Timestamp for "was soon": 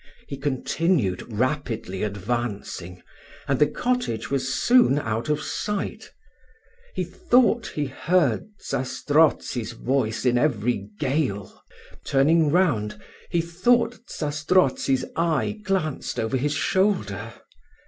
4.31-4.97